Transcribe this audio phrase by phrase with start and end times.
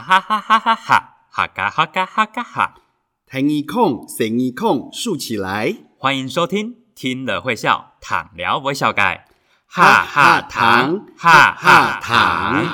[0.00, 2.74] 哈哈哈哈哈哈，哈嘎哈嘎哈嘎哈。
[3.26, 5.74] 听一空，声一空，竖起来。
[5.98, 9.26] 欢迎收听，听了会笑，躺聊微笑盖，
[9.66, 12.64] 哈哈糖，哈哈糖。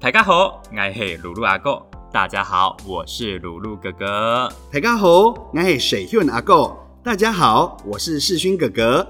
[0.00, 1.86] 大家好，我是鲁鲁阿哥。
[2.16, 4.50] 大家好，我是鲁鲁哥哥。
[4.72, 6.74] 大家好，我是水训阿哥。
[7.02, 9.06] 大家好，我是世勋哥哥。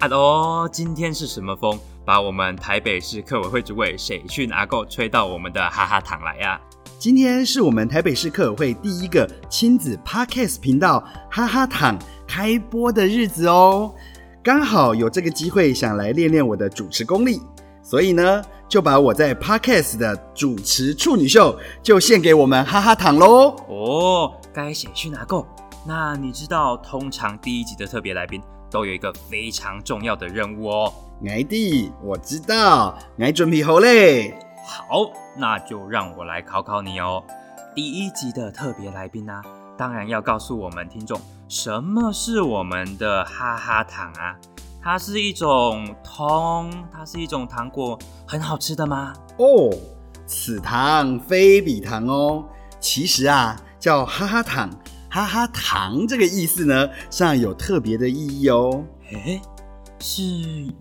[0.00, 6.60] 阿哦，今天是什么风，把我们台北市客委会主委水训阿哥吹到我们的哈哈堂来呀？
[6.98, 11.98] 今天是我们台北市客委会第一个亲子 podcast 频道哈哈堂
[12.28, 13.94] 开播的日子哦，
[14.44, 17.40] 刚好有这个机会，想来练练我的主持功力，
[17.82, 18.44] 所以呢。
[18.72, 23.54] 就把我在 Podcast 的主持处女秀就献给我们哈哈糖喽！
[23.68, 25.46] 哦，该写去哪够？
[25.86, 30.90] 那你知道，通常第一集的特别来宾都有一个非常重要的任务哦。
[31.28, 34.38] 爱弟，我知道，爱准备好嘞。
[34.66, 35.02] 好，
[35.36, 37.22] 那就让我来考考你哦。
[37.74, 39.42] 第一集的特别来宾呢，
[39.76, 44.34] 当然要告诉我们听众，什么是我们的哈哈糖啊？
[44.82, 49.12] 它是一种糖，它是一种糖果，很好吃的吗？
[49.38, 49.70] 哦，
[50.26, 52.44] 此糖非彼糖哦。
[52.80, 54.68] 其实啊，叫哈哈糖，
[55.08, 58.84] 哈哈糖这个意思呢，上有特别的意义哦。
[59.12, 59.40] 诶，
[60.00, 60.22] 是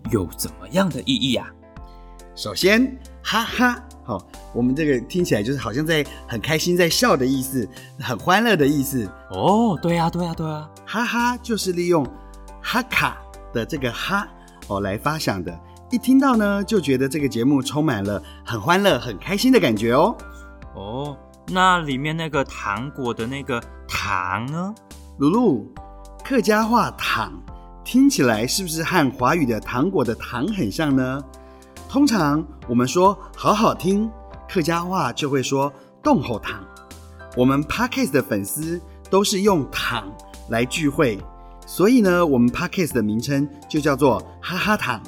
[0.09, 1.47] 有怎么样的意义啊？
[2.33, 9.07] 首先，哈哈，好，我们这个听起来就是好像在很开心，在笑的意思，很欢乐的意思。
[9.29, 12.03] 哦，对啊，对啊，对啊，哈哈就是利用
[12.63, 13.21] 哈卡。
[13.53, 14.27] 的这个哈
[14.67, 15.57] 哦来发响的，
[15.89, 20.15] 一听到呢就觉得这个节目充满了很欢乐、很开心的感觉哦。
[20.75, 24.73] 哦，那里面那个糖果的那个糖呢？
[25.17, 25.67] 露露，
[26.23, 27.33] 客家话“糖”
[27.83, 31.21] 听起来是不是和华语的糖果的“糖”很像呢？
[31.89, 34.09] 通常我们说好好听，
[34.49, 35.71] 客家话就会说
[36.01, 36.63] “冻后糖”。
[37.35, 40.09] 我们 Parkes 的粉丝都是用“糖”
[40.49, 41.19] 来聚会。
[41.65, 45.01] 所以呢，我们 podcast 的名称就叫做哈哈糖，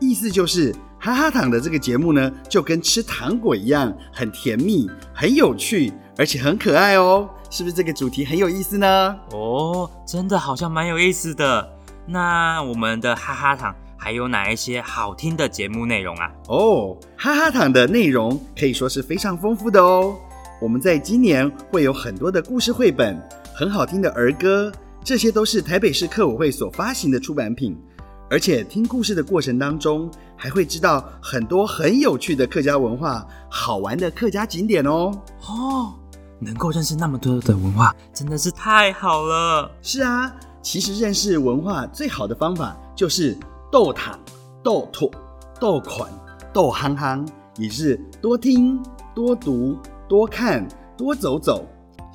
[0.00, 7.28] 意思就是哈哈糖的这个节目呢，就跟吃糖果一样，很甜蜜，很有趣，而且很可爱哦。
[7.50, 9.16] 是不是这个主题很有意思呢？
[9.32, 11.66] 哦，真的好像蛮有意思的。
[12.06, 16.30] 那我们的哈哈糖还有哪一些好听的节目内容啊？
[16.48, 20.14] 哦，哈哈糖的内容可以说是非常丰富的哦。
[20.60, 23.18] 我们在今年会有很多的故事绘本，
[23.54, 24.70] 很好听的儿歌。
[25.08, 27.74] 这些都是台北市客委会所发行的出版品，
[28.28, 35.10] 而且听故事的过程当中，还会知道很多很有趣的客家文化、好玩的客家景点哦。
[35.46, 35.94] 哦，
[36.38, 39.70] 能够认识那么多的文化，真的是太好了。
[39.80, 40.30] 是啊，
[40.60, 43.34] 其实认识文化最好的方法就是
[43.72, 44.20] 斗躺、
[44.62, 45.10] 斗土、
[45.58, 46.12] 斗款、
[46.52, 47.24] 斗憨憨，
[47.56, 48.78] 也是多听、
[49.14, 49.74] 多读、
[50.06, 51.66] 多看、多走走。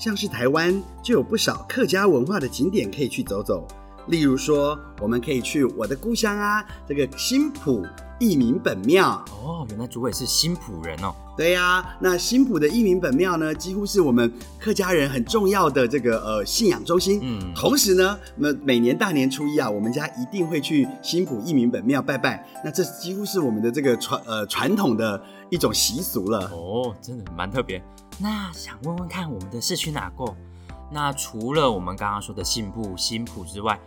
[0.03, 3.65] 像是台湾就有不少客家文化的景点可以去走走，
[4.07, 7.85] 例如说，我们可以去我的故乡啊，这个新浦
[8.19, 9.23] 义民本庙。
[9.31, 11.15] 哦，原来主委是新浦人哦。
[11.37, 17.21] 对呀，那新浦的义民本庙呢，几乎是我们客家人很重要的这个呃信仰中心。
[17.23, 22.45] 嗯，同时呢，那每年大年初一啊，我们家一定会去新浦义民本庙拜拜。
[22.61, 26.51] 那这几乎是我们的这个传呃传统的一种习俗了。
[26.51, 27.81] 哦，真的蛮特别。
[28.23, 30.33] 那想问问看，我们的市区哪够？
[30.89, 33.77] 那除了我们刚刚说的信步、新浦之外，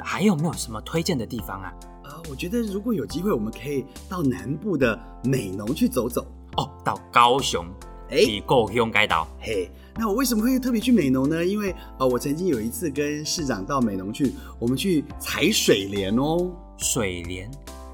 [0.00, 1.72] 还有没有什么推荐的地方啊？
[2.02, 6.26] 呃，我觉得如果有机会，我们可以到南部的美浓去走走。
[6.56, 7.64] 哦，到高雄，
[8.10, 9.28] 哎，高雄该岛。
[9.38, 11.44] 嘿，那我为什么会特别去美浓呢？
[11.44, 17.48] 因为呃，我曾经有一次跟市长到美浓去，我们去采水莲哦，水莲。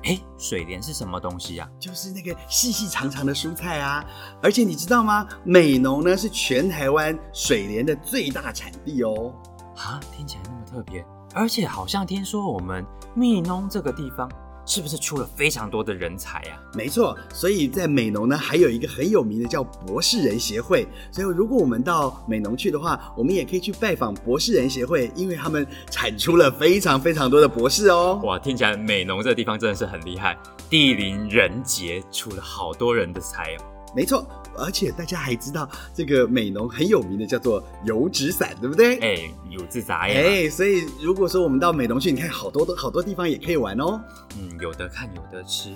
[0.05, 1.69] 哎，水莲是什么东西呀？
[1.81, 4.05] 就是那个细细长长的蔬菜啊！
[4.43, 5.27] 而且你知道吗？
[5.45, 9.33] 美浓呢是全台湾水莲的最大产地哦。
[9.77, 11.05] 啊，听起来那么特别，
[11.35, 12.85] 而且好像听说我们
[13.15, 14.31] 密农这个地方。
[14.67, 16.61] 是不是出了非常多的人才啊？
[16.75, 20.87] 没错，所以在美农呢，还有一个很有名的叫博士人协会。
[21.11, 28.21] 所以如果我们到美农去的话，我们也可以去拜访博士人协会，因为他们产出了非常非常多的博士哦。
[28.25, 30.37] 哇，听起来美农这个地方真的是很厉害，
[30.71, 33.59] 地灵人杰，出了好多人的才哦。
[33.95, 34.27] 没错，
[34.57, 38.99] 而且大家还知道这个美浓很有名的叫做油纸伞，对不对？
[39.01, 44.01] 哎，油纸伞哎，所以如果说我们到美浓去，你看好多的好多地方也可以玩哦。
[44.39, 45.71] 嗯，有的看，有的吃，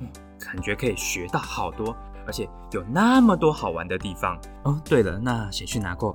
[0.00, 1.94] 嗯，感觉可以学到好多，
[2.26, 4.38] 而且有那么多好玩的地方。
[4.64, 6.14] 哦，对了，那谁去拿过？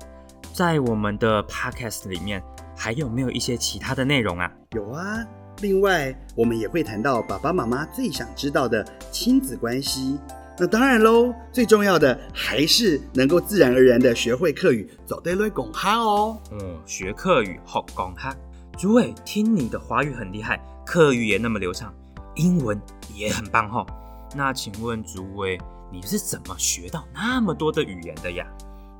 [0.52, 2.42] 在我们的 podcast 里面
[2.76, 4.50] 还有没有一些其他的内容啊？
[4.72, 5.24] 有啊，
[5.60, 10.18] 另外我们也会谈到爸爸妈妈最想知道的亲子关系。
[10.58, 16.38] 那当然喽，最重要的还是能够自然而然的学会客语，走对来拱哈哦。
[16.52, 18.34] 嗯，学客语好讲哈。
[18.76, 21.94] 主委，听你的华语很厉害，客语也那么流畅，
[22.34, 22.80] 英文
[23.14, 23.86] 也很棒哈。
[24.34, 25.58] 那请问主委，
[25.90, 28.46] 你是怎么学到那么多的语言的呀？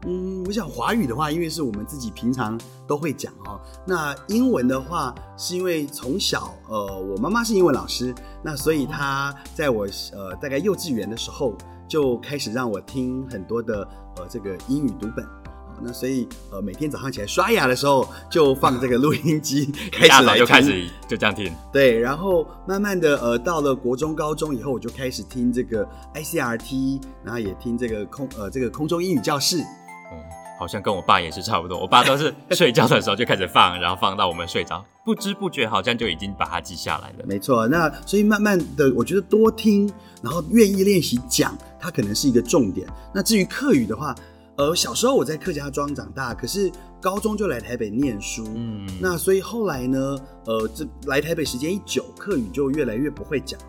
[0.06, 3.60] 嗯，我想华语的话，因为是我们自己平常都会讲哈。
[3.86, 11.54] 那英文的话，是因为从小，呃，我妈妈是英文老师，那所以她在我呃大概幼稚园的时候
[11.86, 13.86] 就开始让我听很多的
[14.16, 15.26] 呃这个英语读本。
[15.82, 21.50] 那所以呃每天早上起来刷牙的时候就放这个录音机，开始来就开始就这样听。
[21.72, 29.62] 对，然后慢慢的呃到了国中、高中以后，我就开始听这个 ICRT，然后也听这个空呃这个空中英语教室。
[30.60, 37.24] 好像跟我爸也是差不多，我爸都是 睡觉的时候就开始放，然后放到我们睡着，不知不觉好像就已经把它记下来了。
[37.24, 39.90] 没错，那所以慢慢的，我觉得多听，
[40.22, 42.86] 然后愿意练习讲，它可能是一个重点。
[43.14, 44.14] 那至于课语的话，
[44.56, 46.70] 呃，小时候我在客家庄长大，可是
[47.00, 53.66] 高中就来台北念书，嗯，那所以后来呢，呃，这来台北时间一久，课语就越来越不会讲了。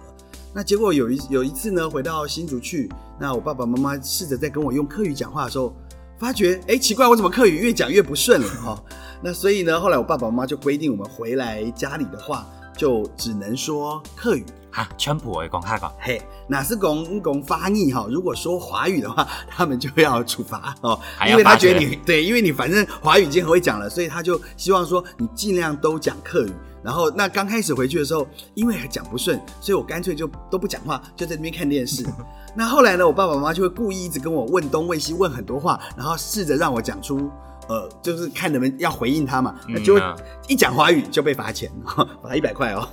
[0.53, 5.73] 那结果有一有一次呢，回到新竹去，那我爸爸妈妈试着在跟我用客语讲话的时候。
[6.21, 8.83] 发觉哎，奇怪，我怎么课语越讲越不顺了哈？
[9.23, 15.91] 那所以呢，后来我爸爸妈妈就规定，我们回来家里的话，就只能说客语哈，全部会讲哈个。
[15.99, 18.07] 嘿，那是讲讲发音哈？
[18.09, 26.51] 如果说华语的话，他们就要处罚哦，因为他觉得你对，因为你反正华语已经很会讲了，所以他就希望说你尽量都讲客语。
[26.83, 32.03] 然后那刚开始回去的时候，因为讲不顺，所以我干脆就都不讲话，就在那边看电视。
[32.55, 37.29] 那后来呢，我爸爸妈妈就会故意一直跟我问东问西，问很多话，然后试着让我讲出，
[37.67, 39.55] 呃，就是看能不能要回应他嘛。
[39.67, 39.99] 那就
[40.47, 41.71] 一讲华语就被罚钱，
[42.21, 42.87] 罚一百块哦。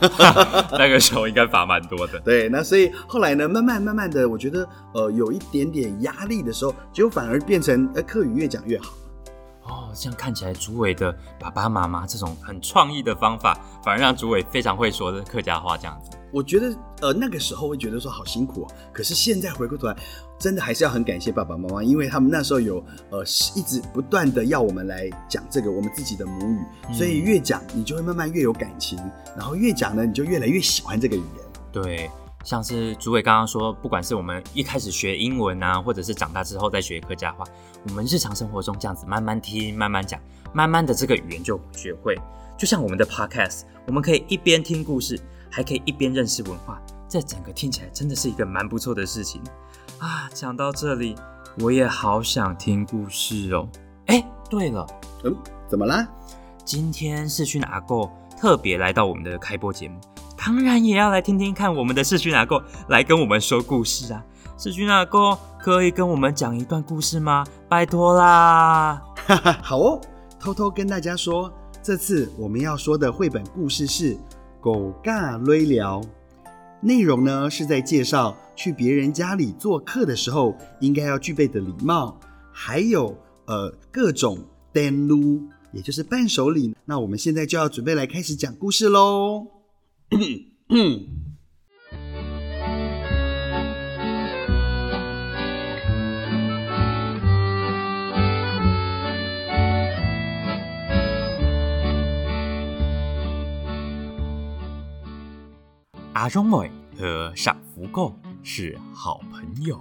[0.72, 2.18] 那个时候应该罚蛮多的。
[2.24, 8.92] 对，那所以后来呢，慢慢慢慢的，我觉得呃有一点点压力的时候，结果反而变成呃课语越讲越好。
[9.64, 16.16] 哦，这样看起来，主委的爸爸妈妈这种很创意的方法，反而让主委非常会说的客家话这样子。
[16.32, 18.68] 我觉得，呃，那个时候会觉得说好辛苦哦。
[18.92, 19.96] 可是现在回过头来，
[20.38, 23.22] 真的还是要很感谢爸爸妈妈，因为他们那时候有呃
[23.54, 28.98] 一直不断的要我们来讲这个我们自己的母语，所以越讲你就会慢慢越有感情，
[29.36, 31.44] 然后越讲呢你就越来越喜欢这个语言。
[31.72, 32.10] 对。
[32.44, 37.44] 像是主委刚刚说，不管是我们一开始学英文啊，或者是长大之后再学客家话，
[37.86, 40.18] 我们日常生活中这样子慢慢听、慢慢讲，
[40.54, 42.16] 慢慢的这个语言就学会。
[42.56, 45.18] 就像我们的 podcast，我们可以一边听故事，
[45.50, 49.40] 还可以一边认识文化，这整个听起来真的是一个蛮不错的事情
[49.98, 50.28] 啊！
[50.34, 51.16] 讲到这里，
[51.58, 53.66] 我也好想听故事哦。
[54.06, 54.86] 哎，对了，
[55.24, 55.34] 嗯，
[55.66, 56.06] 怎么啦？
[56.64, 59.98] 今天是去哪购特别来到我们的开播节目？
[60.36, 64.22] 当然也要来听听看我们的世勋阿哥来跟我们说故事啊！
[64.58, 67.44] 世勋阿哥可以跟我们讲一段故事吗？
[67.68, 69.02] 拜托啦！
[69.26, 70.00] 哈哈，好哦，
[70.38, 71.50] 偷偷跟大家说，
[71.82, 74.14] 这次我们要说的绘本故事是
[74.60, 76.00] 《狗尬累聊》，
[76.80, 82.18] 内容呢是在介绍去别人家里做客的时候应该要具备的礼貌，
[82.52, 83.16] 还有
[83.46, 84.38] 呃各种
[84.72, 85.42] 登录，
[85.72, 86.74] 也就是伴手礼。
[86.84, 89.46] 那我们现在就要准备来开始讲故事喽。
[106.18, 109.80] 阿忠妹和傻福狗是好朋友。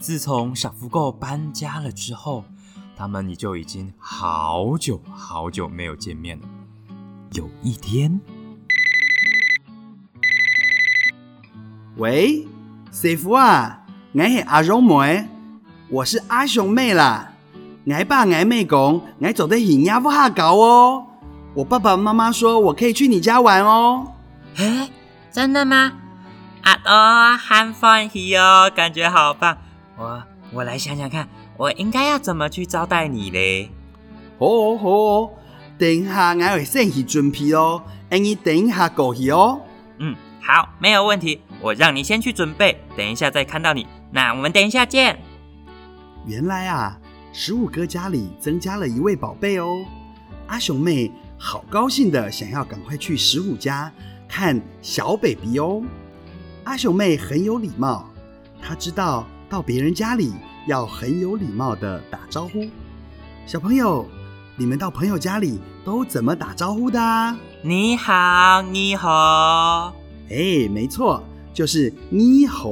[0.00, 2.44] 自从傻福狗搬家了之后，
[2.96, 6.48] 他们也就已经好久好久没有见面了。
[7.34, 8.20] 有一天。
[11.98, 12.48] 喂，
[12.90, 15.28] 师傅啊，我是阿荣妹，
[15.88, 17.32] 我是阿雄妹啦。
[17.84, 21.06] 我爸我妹讲，我走的很压不下高哦。
[21.54, 24.08] 我爸爸妈妈说我可以去你家玩哦。
[24.56, 24.90] 哎，
[25.34, 25.92] 真的吗？
[26.62, 29.58] 啊哦，很欢喜哦，感觉好棒。
[29.96, 30.22] 我
[30.52, 33.68] 我来想想看，我应该要怎么去招待你嘞？
[34.38, 35.30] 好哦好哦，
[35.76, 39.60] 等下我会先去准备哦，你等一下过去哦。
[39.98, 40.14] 嗯。
[40.40, 41.42] 好，没有问题。
[41.60, 43.88] 我让你先去准备，等一下再看到你。
[44.12, 45.18] 那我们等一下见。
[46.26, 46.96] 原来啊，
[47.32, 49.84] 十五哥家里增加了一位宝贝哦。
[50.46, 53.90] 阿雄妹好高兴的，想要赶快去十五家
[54.28, 55.82] 看小 baby 哦。
[56.64, 58.08] 阿雄妹很有礼貌，
[58.60, 60.32] 她知道到别人家里
[60.66, 62.66] 要很有礼貌的打招呼。
[63.46, 64.06] 小朋友，
[64.56, 67.36] 你们到朋友家里都怎么打招呼的啊？
[67.62, 69.94] 你好，你好。
[70.30, 72.70] 哎，没错，就是你好，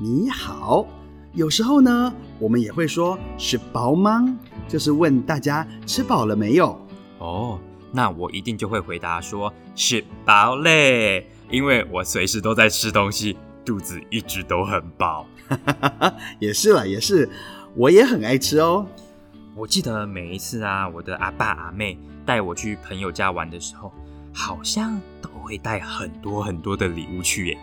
[0.00, 0.84] 你好。
[1.32, 4.36] 有时候呢，我们也会说是饱吗？
[4.68, 6.78] 就是问大家吃饱了没有。
[7.18, 7.58] 哦，
[7.92, 15.26] 那我一定就会回答说是饱嘞，因为我随时都在吃东西，肚子一直都很饱。
[16.40, 17.28] 也是啦，也是，
[17.76, 18.86] 我也很爱吃哦。
[19.54, 23.92] 我记得每一次啊，我的阿爸阿妹带我去朋友家玩的时候，
[24.32, 27.58] 好像都会带很多很多的礼物去耶。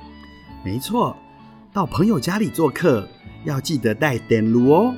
[0.64, 1.18] 没错，
[1.74, 3.08] 到朋友家里做客，
[3.44, 4.94] 要记得带电炉哦。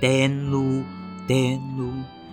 [0.00, 0.82] 电炉，
[1.26, 1.92] 电炉，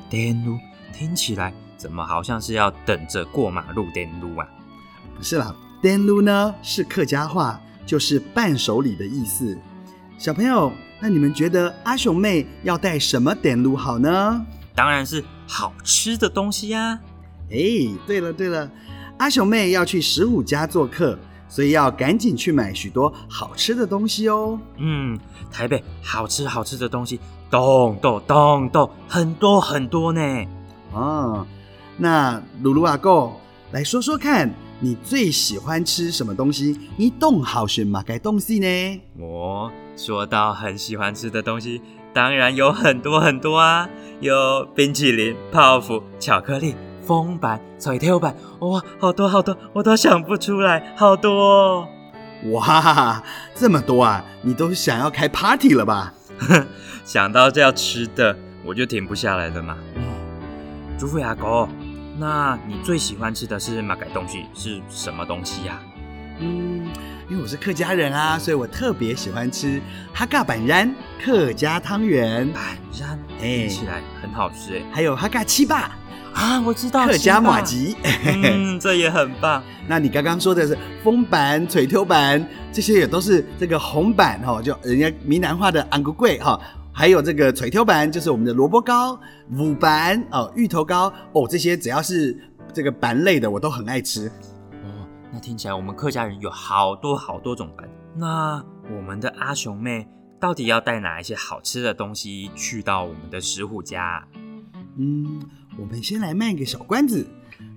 [0.10, 0.58] 电炉，
[0.94, 4.46] 听起来怎么好像是要等着过马路电炉啊？
[5.16, 9.58] 不是啦，电炉呢是客家话，就是伴手礼的意思。
[10.18, 14.46] 小朋友，那你们觉得阿雄妹要带什么点路好呢？
[14.76, 17.00] 当然是好吃的东西呀！
[17.50, 17.58] 哎，
[18.06, 18.70] 对了对了，
[19.18, 21.18] 阿雄妹要去十五家做客，
[21.48, 24.60] 所以要赶紧去买许多好吃的东西哦。
[24.76, 25.18] 嗯，
[25.50, 30.22] 台北好吃好吃的东西，咚咚咚咚，很多很多呢。
[30.92, 31.46] 哦，
[32.00, 33.30] 那鲁鲁阿哥
[33.72, 34.50] 来说说看。
[34.82, 36.80] 你最喜欢吃什么东西？
[36.96, 38.02] 你懂好选嘛？
[38.02, 39.02] 该东西呢？
[39.18, 41.82] 我说到很喜欢吃的东西，
[42.14, 43.90] 当然有很多很多啊，
[44.22, 51.86] 有冰淇淋、泡芙、巧克力、风板、彩条板，哇，好多好多，我都想不出来，好多！
[52.54, 53.22] 哇，
[53.54, 54.24] 这么多啊！
[54.44, 56.14] 你都想要开 party 了吧？
[57.04, 59.78] 想到这要吃的，我就停不下来了嘛。
[60.98, 61.68] 朱福牙哥。
[62.18, 65.80] 那你最喜欢吃的是马改东西是什么东西呀？
[66.40, 66.88] 嗯，
[67.30, 69.82] 因为我是客家人啊，所以我特别喜欢吃
[70.14, 72.50] 哈嘎板然客家汤圆。
[72.52, 72.64] 板
[72.98, 74.82] 然，听起来很好吃哎。
[74.92, 75.92] 还有哈嘎七霸
[76.34, 79.62] 啊，我知道客家马吉，嗯， 这也很棒。
[79.88, 86.60] 那你刚刚说的是风板、垂头板，这些也都是这个红板哈，就人家闽南话的安骨贵哈。
[87.00, 89.18] 还有这个垂条板，就是我们的萝卜糕、
[89.58, 92.38] 五板哦、芋头糕哦，这些只要是
[92.74, 94.28] 这个板类的，我都很爱吃。
[94.84, 97.90] 哦，那听起来我们客家人有好多好多种板。
[98.18, 98.62] 那
[98.94, 100.06] 我们的阿雄妹
[100.42, 104.28] 到底要带哪一些好吃的东西去到我们的石虎家？
[104.98, 105.40] 嗯，
[105.78, 107.26] 我们先来卖个小关子，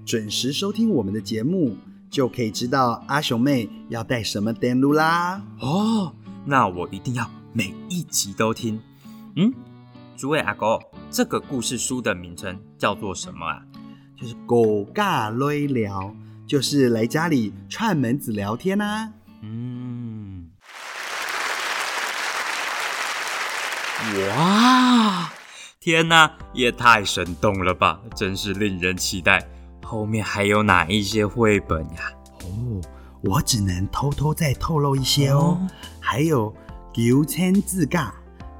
[0.04, 1.76] 准时收听我们的节目，
[2.10, 5.40] 就可以知道阿雄妹要带什么电路啦。
[5.60, 6.12] 哦，
[6.44, 8.80] 那我一定要每一集都听。
[9.34, 9.50] 嗯，
[10.14, 10.78] 诸位阿哥，
[11.10, 13.62] 这个故事书的名称叫做什么啊？
[14.20, 16.14] 就是“狗尬累聊”，
[16.46, 19.10] 就是来家里串门子聊天呐。
[19.40, 20.50] 嗯，
[24.28, 25.32] 哇，
[25.80, 28.00] 天哪，也太生动了吧！
[28.14, 29.48] 真是令人期待。
[29.82, 32.12] 后面还有哪一些绘本呀？
[32.44, 32.82] 哦，
[33.22, 35.66] 我只能偷偷再透露一些哦。
[36.00, 36.54] 还有
[36.92, 38.10] 九千字尬。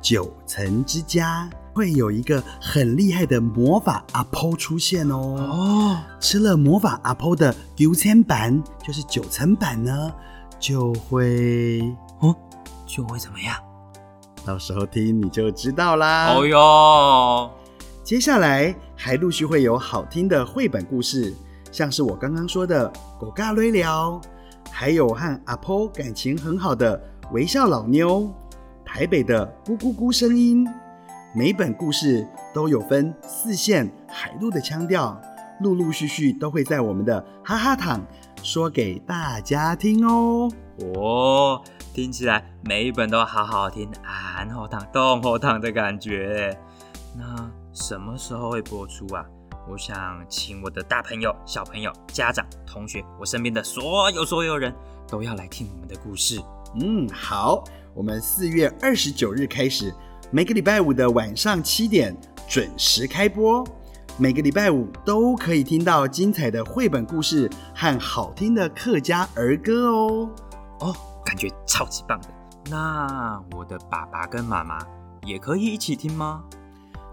[0.03, 5.17] 九层之家会有一个很厉害的魔法阿婆出现哦。
[5.17, 10.13] 哦，吃了魔法阿婆的九层板，就是九层板呢，
[10.59, 11.81] 就会
[12.19, 12.35] 哦，
[12.85, 13.57] 就会怎么样？
[14.45, 16.35] 到时候听你就知道啦。
[16.35, 17.51] 哦哟，
[18.03, 21.33] 接下来还陆续会有好听的绘本故事，
[21.71, 22.91] 像是我刚刚说的
[23.21, 24.21] 《狗嘎瑞聊》，
[24.69, 28.29] 还有和阿婆感情很好的微笑老妞。
[28.95, 30.69] 台北的咕咕咕声音，
[31.35, 35.19] 每本故事都有分四线海陆的腔调，
[35.61, 38.05] 陆陆续续都会在我们的哈哈躺
[38.43, 40.53] 说给大家听哦。
[40.95, 41.63] 哦，
[41.95, 46.55] 听起来每一本都好好听，安后躺、动后躺的感觉。
[47.17, 49.25] 那什么时候会播出啊？
[49.71, 54.71] 我想请我的大朋友、小朋友、家长、同学，我身边的所有所有人
[55.09, 56.39] 都要来听我们的故事。
[56.75, 57.65] 嗯，好。
[57.95, 59.95] 我们四月二十九日开始，
[60.31, 62.17] 每个礼拜五的晚上七点
[62.49, 63.63] 准时开播。
[64.17, 70.31] 每个礼拜五都可以听到精彩的绘本故事和好听的客家儿歌哦。
[70.81, 72.29] 哦，感觉超级棒的。
[72.71, 74.79] 那我的爸爸跟妈妈
[75.25, 76.43] 也可以一起听吗？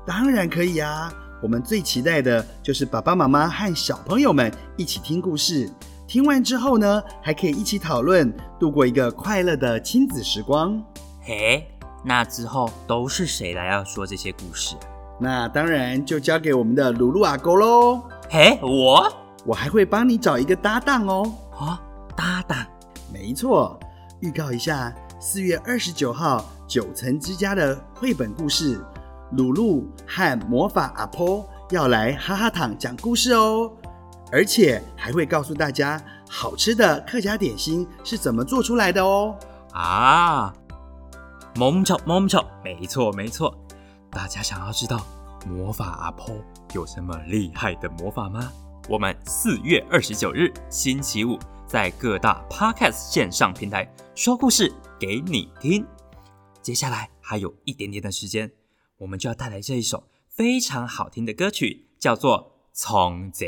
[0.05, 1.11] 当然可以啊！
[1.41, 5.69] 我们最期待的就是爸爸妈妈和小朋友们一起听故事。
[6.09, 10.83] 听完之后呢，还可以一起讨论，度过一个快乐的亲子时光。
[11.21, 11.63] 嘿，
[12.03, 14.75] 那之后都是谁来要说这些故事？
[15.19, 18.01] 那当然就交给我们的鲁鲁阿狗喽。
[18.27, 19.07] 嘿，我
[19.45, 21.31] 我还会帮你找一个搭档哦。
[21.59, 21.79] 啊，
[22.15, 22.65] 搭档？
[23.13, 23.79] 没错，
[24.19, 28.79] 预告一下，四月二十九号九层之家的绘本故事
[29.33, 33.71] 《鲁鲁和魔法阿婆要来哈哈糖讲故事哦，
[34.31, 39.35] 而且还会告诉大家好吃的客家点心是怎么做出来的哦。
[39.73, 40.53] 啊，
[41.55, 43.57] 蒙巧蒙巧，没错没错。
[44.11, 45.05] 大家想要知道
[45.47, 46.35] 魔法阿婆
[46.73, 48.51] 有什么厉害的魔法吗？
[48.87, 55.85] 我们四月二十九日星期五在各大 Podcast 线上平台说故事给你听。
[56.61, 58.51] 接下来还有一点点的时间，
[58.97, 62.39] 我们就要带来这一首非常好听的歌曲，叫做
[62.73, 63.45] 《从走》。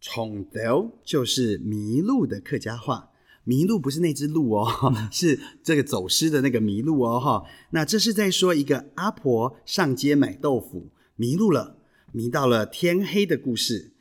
[0.00, 3.10] 宠走就是迷路的客家话，
[3.44, 7.44] 迷路不是那只鹿哦， 是这个走失的那个迷路哦哈。
[7.70, 11.78] 那这是在说一个阿婆上街买豆腐迷路了，
[12.12, 13.92] 迷到了天黑的故事。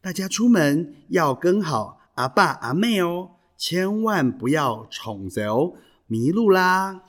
[0.00, 7.02] 大家出门要跟好阿爸阿妹哦，千万不要宠走迷路啦。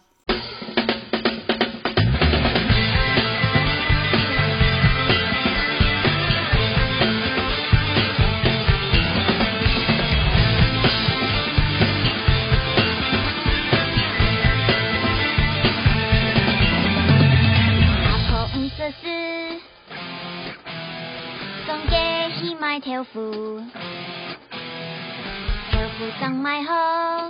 [22.95, 23.61] 豆腐，
[25.69, 27.29] 豆腐刚买好，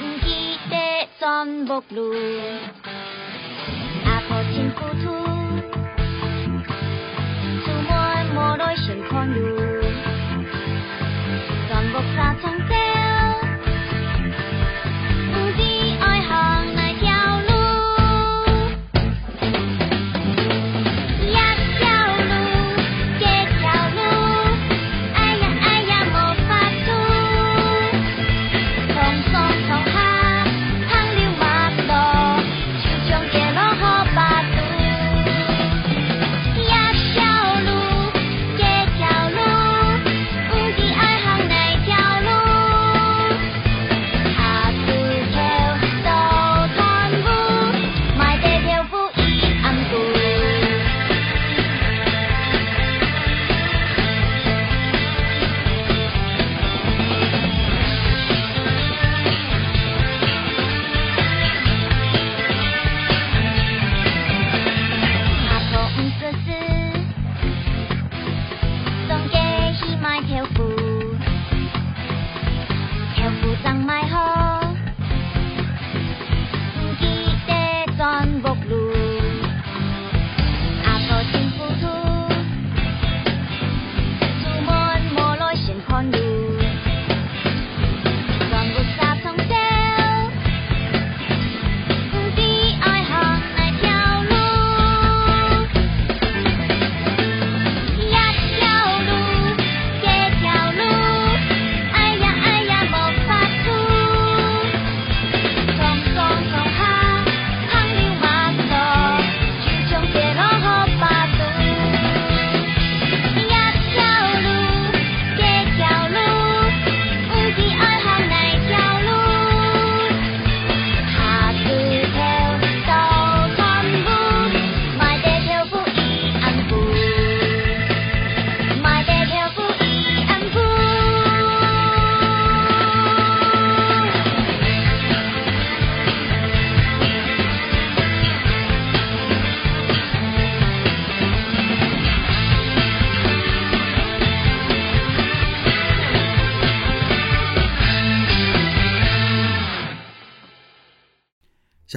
[0.00, 2.14] 唔记得转木路。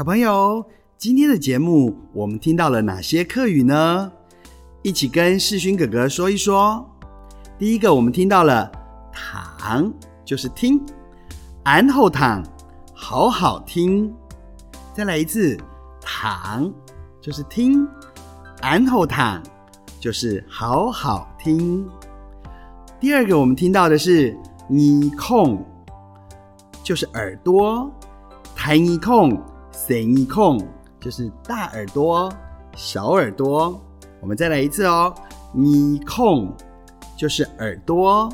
[0.03, 0.61] 小朋友，
[0.97, 4.11] 今天的节目我们听到了哪些课语呢？
[4.81, 6.85] 一起跟世勋哥哥说一说。
[7.57, 8.69] 第一个，我们听到了
[9.15, 9.93] “躺”，
[10.25, 10.85] 就是听，
[11.63, 12.43] 安后躺，
[12.93, 14.13] 好好听。
[14.93, 15.57] 再来一次
[16.03, 16.69] ，“躺”
[17.21, 17.87] 就是听，
[18.59, 19.41] 安后躺
[20.01, 21.87] 就是好好听。
[22.99, 24.37] 第二个，我们听到的是
[24.67, 25.65] “你控”，
[26.83, 27.89] 就是耳朵，
[28.53, 29.41] 抬你控。
[29.86, 30.65] 神一控
[30.98, 32.32] 就是大耳朵、
[32.74, 33.78] 小耳朵。
[34.22, 35.13] 我们再来一次哦，
[35.52, 36.56] 你控
[37.17, 38.30] 就是耳朵，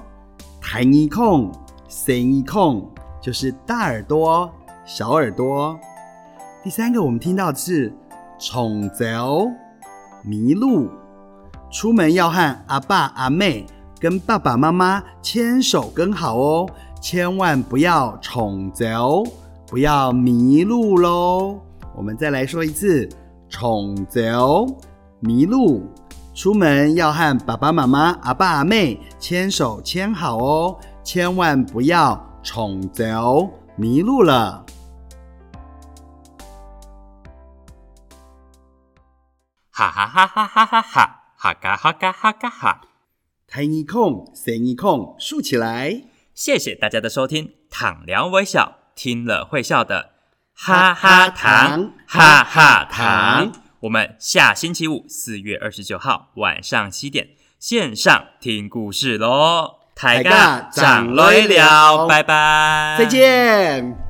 [0.61, 1.51] 台你控、
[1.87, 2.87] 神一控
[3.19, 4.47] 就是大耳朵、
[4.85, 5.75] 小耳朵。
[6.63, 7.91] 第三个，我们听到的是
[8.39, 9.47] 宠走、
[10.23, 10.87] 迷路，
[11.71, 13.65] 出门要和阿爸阿妹
[13.99, 16.69] 跟爸爸妈妈牵手跟好哦，
[17.01, 19.23] 千万不要宠走。
[19.69, 21.59] 不要迷路喽！
[21.95, 23.07] 我们再来说一次，
[23.49, 24.65] 冲走，
[25.19, 25.87] 迷路。
[26.33, 34.65] 出门要和爸爸妈妈、阿爸阿妹牵手牵好哦，千万不要冲走，迷路了。
[39.69, 42.81] 哈哈哈哈哈哈哈，哈嘎哈嘎哈嘎哈。
[43.45, 46.05] 抬一控，伸一控，竖起来。
[46.33, 50.09] 谢谢大家的收听，躺聊微笑，听了会笑的，
[50.53, 53.49] 哈哈糖，哈哈糖。
[53.79, 64.08] 我们下星期五四月二十九号晚上七点线上听故事喽，抬大家杠长累了，拜拜，再见。